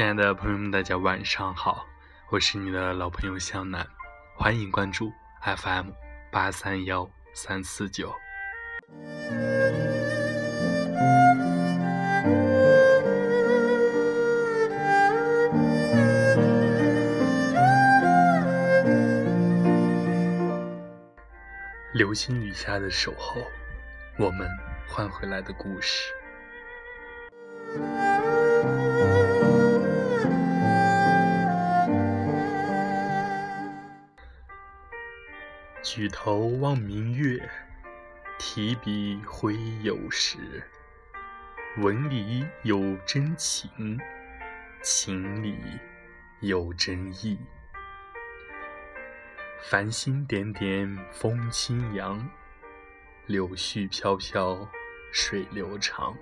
[0.00, 1.86] 亲爱的朋友们，大家晚上好，
[2.30, 3.86] 我是你的老朋友向南，
[4.34, 5.12] 欢迎关注
[5.42, 5.90] FM
[6.32, 8.10] 八三幺三四九。
[21.92, 23.42] 流星雨下的守候，
[24.16, 24.48] 我们
[24.88, 26.10] 换回来的故事。
[36.00, 37.46] 举头望明月，
[38.38, 40.38] 提笔挥有时。
[41.76, 44.00] 文里有真情，
[44.80, 45.58] 情里
[46.40, 47.38] 有真意。
[49.60, 52.26] 繁星点点风轻扬，
[53.26, 54.66] 柳絮飘飘
[55.12, 56.16] 水流长。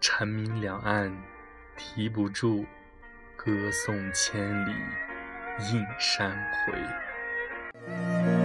[0.00, 1.12] 蝉鸣两岸
[1.76, 2.64] 啼不住，
[3.34, 4.72] 歌颂千里
[5.72, 6.30] 映山
[6.64, 8.35] 回。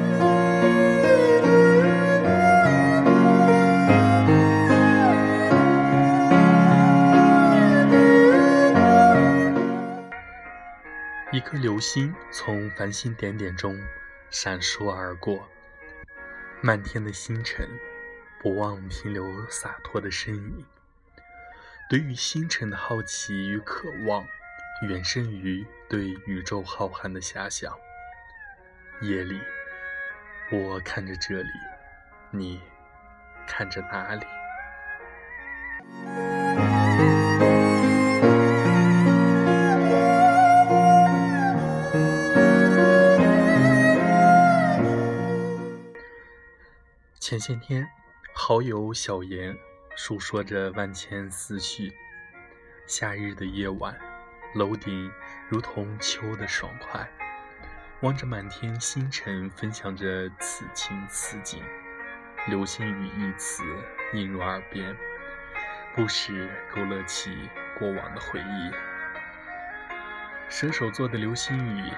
[11.62, 13.80] 流星从繁星点点中
[14.32, 15.48] 闪烁而过，
[16.60, 17.70] 漫天的星辰
[18.40, 20.66] 不忘停留洒脱的身影。
[21.88, 24.26] 对于星辰的好奇与渴望，
[24.90, 27.78] 远胜于对宇宙浩瀚的遐想。
[29.02, 29.40] 夜里，
[30.52, 31.50] 我看着这里，
[32.32, 32.60] 你
[33.46, 34.26] 看着哪里？
[47.32, 47.90] 前些天，
[48.34, 49.58] 好友小严
[49.96, 51.94] 述说着万千思绪。
[52.88, 53.98] 夏日的夜晚，
[54.54, 55.10] 楼顶
[55.48, 57.10] 如同秋的爽快，
[58.02, 61.64] 望着满天星辰，分享着此情此景。
[62.50, 63.64] 流星雨一词
[64.12, 64.94] 映入耳边，
[65.96, 67.34] 不时勾勒起
[67.80, 68.72] 过往的回忆。
[70.50, 71.94] 射手座的流星雨，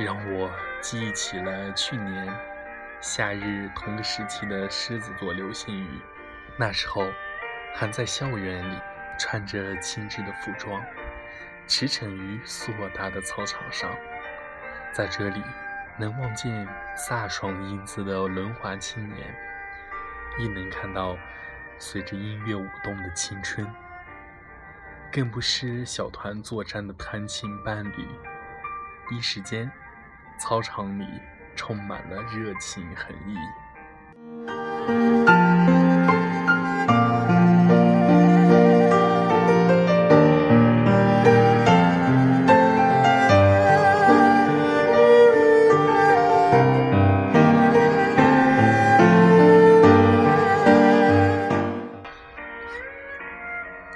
[0.00, 0.50] 让我
[0.80, 2.51] 记忆起了去年。
[3.02, 6.00] 夏日同个时期的狮子座流星雨，
[6.56, 7.10] 那时候
[7.74, 8.78] 还在校园里
[9.18, 10.80] 穿着精致的服装，
[11.66, 13.90] 驰骋于硕大的操场上，
[14.92, 15.42] 在这里
[15.98, 16.64] 能望见
[16.96, 19.34] 飒爽英姿的轮滑青年，
[20.38, 21.18] 亦能看到
[21.80, 23.68] 随着音乐舞动的青春，
[25.10, 28.06] 更不失小团作战的弹琴伴侣。
[29.10, 29.68] 一时间，
[30.38, 31.04] 操场里。
[31.54, 33.36] 充满了热情横溢。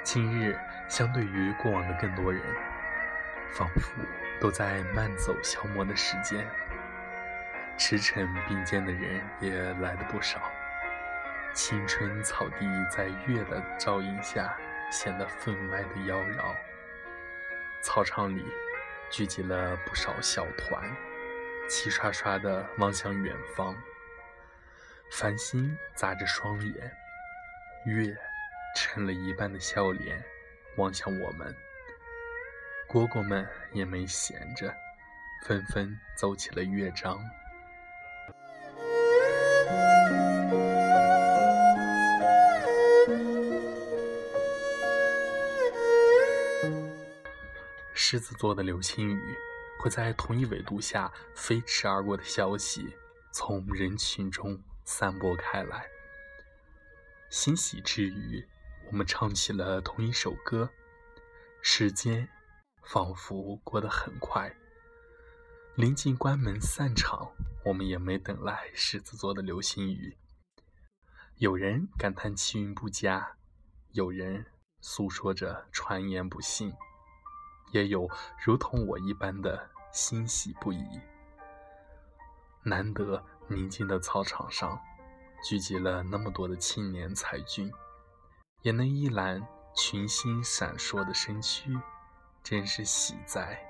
[0.03, 0.57] 今日，
[0.89, 2.41] 相对于过往的更多人，
[3.53, 3.91] 仿佛
[4.41, 6.47] 都在慢走消磨的时间。
[7.79, 10.51] 驰骋并肩的人也来了不少，
[11.55, 14.57] 青春草地在月的照映下
[14.91, 16.55] 显得分外的妖娆。
[17.83, 18.45] 操场里
[19.11, 20.83] 聚集了不少小团，
[21.69, 23.77] 齐刷刷地望向远方。
[25.11, 26.93] 繁星眨着双眼，
[27.85, 28.17] 月
[28.75, 30.25] 撑了一半的笑脸
[30.77, 31.55] 望向我们。
[32.89, 34.75] 蝈蝈们也没闲着，
[35.45, 37.21] 纷纷奏起了乐章。
[48.09, 49.37] 狮子座的流星雨
[49.81, 52.95] 会在同一纬度下飞驰而过的消息，
[53.33, 55.85] 从人群中散播开来。
[57.31, 58.47] 欣喜之余，
[58.87, 60.71] 我们唱起了同一首歌。
[61.61, 62.29] 时间
[62.85, 64.55] 仿佛过得很快。
[65.75, 67.33] 临近关门散场，
[67.65, 70.17] 我们也没等来狮子座的流星雨。
[71.39, 73.37] 有人感叹气运不佳，
[73.91, 74.47] 有人
[74.81, 76.73] 诉说着传言不幸。
[77.73, 78.09] 也有
[78.45, 80.85] 如同我一般的欣喜不已。
[82.63, 84.81] 难得宁静的操场上，
[85.45, 87.73] 聚集了那么多的青年才俊，
[88.63, 91.79] 也能一览群星闪烁的身躯，
[92.43, 93.66] 真是喜哉。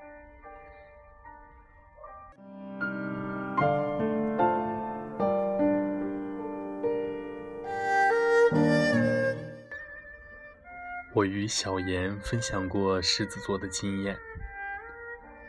[11.17, 14.15] 我与小妍分享过狮子座的经验，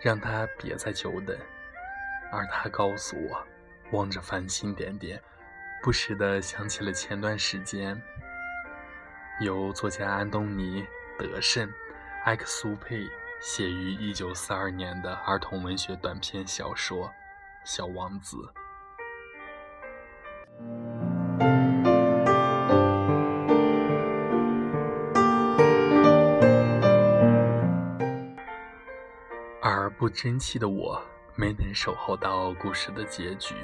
[0.00, 1.36] 让他别再久等，
[2.32, 3.46] 而他告诉我，
[3.90, 5.22] 望着繁星点点，
[5.82, 8.00] 不时地想起了前段时间，
[9.42, 10.82] 由作家安东尼·
[11.18, 11.68] 德圣·
[12.24, 13.06] 埃克苏佩
[13.38, 17.08] 写于1942年的儿童文学短篇小说
[17.62, 18.38] 《小王子》。
[30.08, 33.54] 不争气的我，没能守候到故事的结局，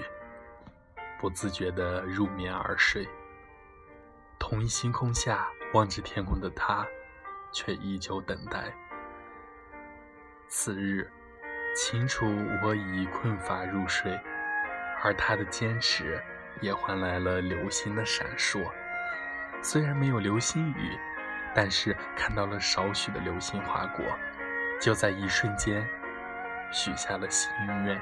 [1.19, 3.08] 不自觉地入眠而睡。
[4.38, 6.87] 同一星空下望着天空的他，
[7.50, 8.70] 却依旧等待。
[10.46, 11.11] 次日，
[11.75, 12.26] 清楚
[12.62, 14.12] 我已困乏入睡，
[15.02, 16.23] 而他的坚持
[16.61, 18.70] 也换来了流星的闪烁。
[19.62, 20.99] 虽然没有流星雨，
[21.55, 24.05] 但是看到了少许的流星划过。
[24.79, 25.88] 就在一瞬间，
[26.75, 27.49] 许下了心
[27.87, 27.99] 愿。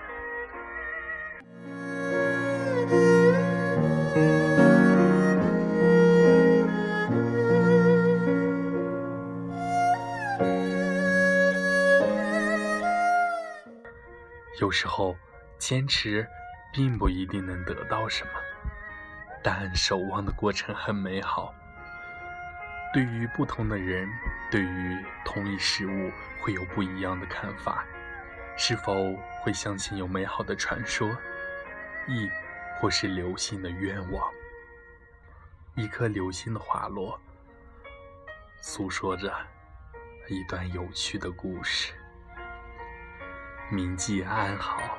[14.58, 15.14] 有时候，
[15.58, 16.26] 坚持
[16.72, 18.30] 并不一定能得到什么，
[19.42, 21.54] 但守望的过程很美好。
[22.94, 24.08] 对于不同的人，
[24.50, 26.10] 对于同一事物
[26.40, 27.84] 会有不一样的看法。
[28.56, 31.10] 是否会相信有美好的传说，
[32.06, 32.30] 亦
[32.78, 34.32] 或是流星的愿望？
[35.74, 37.18] 一颗流星的滑落，
[38.60, 39.34] 诉说着
[40.28, 41.92] 一段有趣的故事。
[43.70, 44.98] 铭记安好。